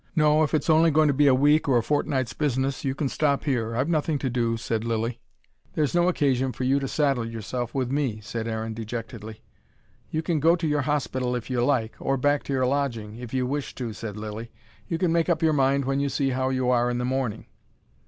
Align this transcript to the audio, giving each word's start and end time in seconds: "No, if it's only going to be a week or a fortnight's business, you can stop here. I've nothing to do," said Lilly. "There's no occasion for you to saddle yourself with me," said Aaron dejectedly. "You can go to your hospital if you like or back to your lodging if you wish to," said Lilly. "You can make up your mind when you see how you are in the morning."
"No, 0.15 0.41
if 0.41 0.55
it's 0.55 0.67
only 0.67 0.89
going 0.89 1.09
to 1.09 1.13
be 1.13 1.27
a 1.27 1.35
week 1.35 1.69
or 1.69 1.77
a 1.77 1.83
fortnight's 1.83 2.33
business, 2.33 2.83
you 2.83 2.95
can 2.95 3.07
stop 3.07 3.43
here. 3.43 3.75
I've 3.75 3.87
nothing 3.87 4.17
to 4.17 4.31
do," 4.31 4.57
said 4.57 4.83
Lilly. 4.83 5.19
"There's 5.75 5.93
no 5.93 6.07
occasion 6.07 6.53
for 6.53 6.63
you 6.63 6.79
to 6.79 6.87
saddle 6.87 7.23
yourself 7.23 7.75
with 7.75 7.91
me," 7.91 8.19
said 8.19 8.47
Aaron 8.47 8.73
dejectedly. 8.73 9.43
"You 10.09 10.23
can 10.23 10.39
go 10.39 10.55
to 10.55 10.65
your 10.67 10.81
hospital 10.81 11.35
if 11.35 11.51
you 11.51 11.63
like 11.63 11.93
or 11.99 12.17
back 12.17 12.41
to 12.45 12.53
your 12.53 12.65
lodging 12.65 13.17
if 13.17 13.31
you 13.31 13.45
wish 13.45 13.75
to," 13.75 13.93
said 13.93 14.17
Lilly. 14.17 14.51
"You 14.87 14.97
can 14.97 15.11
make 15.13 15.29
up 15.29 15.43
your 15.43 15.53
mind 15.53 15.85
when 15.85 15.99
you 15.99 16.09
see 16.09 16.29
how 16.31 16.49
you 16.49 16.71
are 16.71 16.89
in 16.89 16.97
the 16.97 17.05
morning." 17.05 17.45